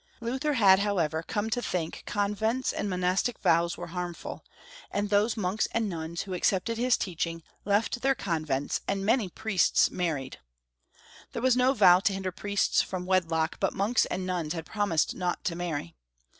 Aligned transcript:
Luther 0.19 0.53
had, 0.53 0.79
how 0.79 0.93
280 0.93 1.11
Charles 1.11 1.11
V. 1.11 1.21
281 1.21 1.21
ever, 1.21 1.23
come 1.31 1.49
to 1.51 1.61
think 1.61 2.03
convents 2.07 2.73
and 2.73 2.89
monastic 2.89 3.37
vows 3.37 3.77
were 3.77 3.93
harmful, 3.93 4.43
and 4.89 5.11
those 5.11 5.37
monks 5.37 5.67
and 5.73 5.87
nuns 5.87 6.21
who 6.23 6.33
ac 6.33 6.41
cepted 6.55 6.77
his 6.77 6.97
teaching 6.97 7.43
left 7.65 8.01
their 8.01 8.15
convents, 8.15 8.81
and 8.87 9.05
many 9.05 9.29
priests 9.29 9.91
married. 9.91 10.39
There 11.33 11.41
was 11.43 11.55
no 11.55 11.75
vow 11.75 11.99
to 11.99 12.13
hinder 12.13 12.31
priests 12.31 12.81
from 12.81 13.05
wedlock, 13.05 13.59
but 13.59 13.73
monks 13.75 14.05
and 14.07 14.25
nuns 14.25 14.53
had 14.53 14.65
promised 14.65 15.13
not 15.13 15.43
to 15.43 15.55
marry. 15.55 15.93